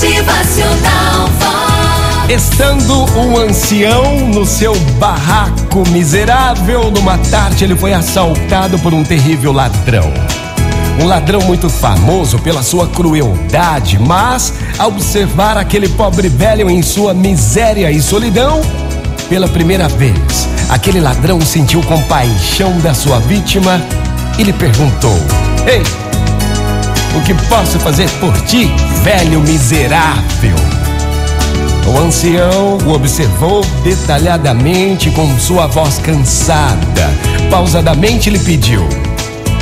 [0.00, 1.28] Motivacional.
[2.26, 9.52] Estando um ancião no seu barraco miserável, numa tarde ele foi assaltado por um terrível
[9.52, 10.10] ladrão.
[10.98, 17.12] Um ladrão muito famoso pela sua crueldade, mas ao observar aquele pobre velho em sua
[17.12, 18.62] miséria e solidão,
[19.28, 23.78] pela primeira vez, aquele ladrão sentiu compaixão da sua vítima
[24.38, 25.18] e lhe perguntou:
[25.66, 25.82] Ei,
[27.16, 28.70] o que posso fazer por ti,
[29.02, 30.56] velho miserável?
[31.86, 37.10] O ancião o observou detalhadamente com sua voz cansada.
[37.50, 38.86] Pausadamente lhe pediu: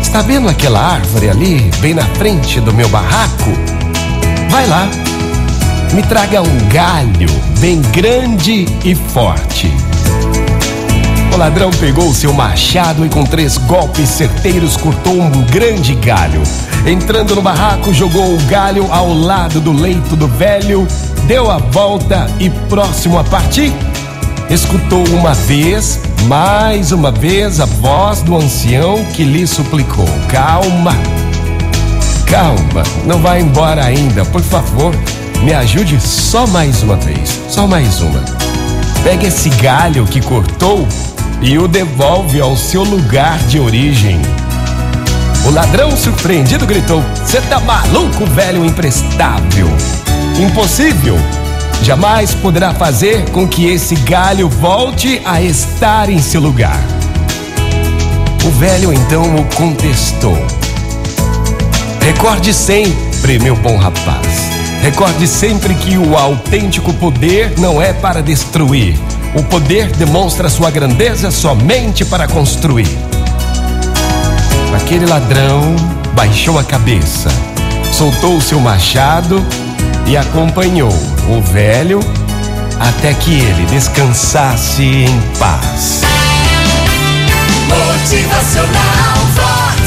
[0.00, 3.50] Está vendo aquela árvore ali, bem na frente do meu barraco?
[4.50, 4.88] Vai lá,
[5.94, 7.28] me traga um galho
[7.58, 9.72] bem grande e forte.
[11.32, 16.42] O ladrão pegou seu machado e, com três golpes certeiros, cortou um grande galho.
[16.86, 20.86] Entrando no barraco, jogou o galho ao lado do leito do velho,
[21.26, 23.72] deu a volta e, próximo a partir,
[24.50, 30.92] escutou uma vez, mais uma vez, a voz do ancião que lhe suplicou: Calma,
[32.26, 34.94] calma, não vá embora ainda, por favor,
[35.42, 38.22] me ajude só mais uma vez, só mais uma.
[39.02, 40.86] Pegue esse galho que cortou
[41.42, 44.20] e o devolve ao seu lugar de origem.
[45.44, 49.68] O ladrão surpreendido gritou: Você tá maluco, velho imprestável?
[50.38, 51.16] Impossível!
[51.82, 56.80] Jamais poderá fazer com que esse galho volte a estar em seu lugar.
[58.44, 60.38] O velho então o contestou.
[62.00, 64.50] Recorde sempre, meu bom rapaz.
[64.80, 68.96] Recorde sempre que o autêntico poder não é para destruir.
[69.34, 72.88] O poder demonstra sua grandeza somente para construir.
[74.74, 75.74] Aquele ladrão
[76.14, 77.30] baixou a cabeça,
[77.92, 79.44] soltou o seu machado
[80.06, 80.92] e acompanhou
[81.28, 82.00] o velho
[82.78, 86.02] até que ele descansasse em paz.
[87.68, 89.82] Motivacional Vox.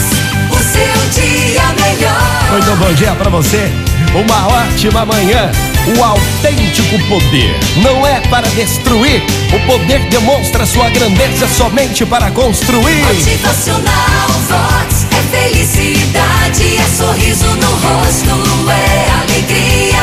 [0.49, 2.51] O seu dia melhor.
[2.51, 3.69] Muito bom dia para você.
[4.15, 5.51] Uma ótima manhã.
[5.87, 9.21] O autêntico poder não é para destruir.
[9.53, 13.05] O poder demonstra sua grandeza somente para construir.
[13.05, 15.05] Motivacional Vox.
[15.11, 20.01] É felicidade, é sorriso no rosto, é alegria,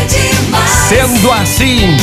[0.00, 0.70] é demais.
[0.88, 1.96] Sendo assim,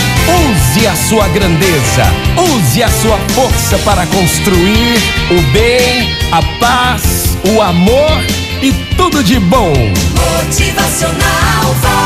[0.50, 2.06] use a sua grandeza,
[2.38, 4.98] use a sua força para construir
[5.30, 8.24] o bem, a paz, o amor
[8.62, 9.74] e tudo de bom.
[10.16, 11.99] Motivacional Vox.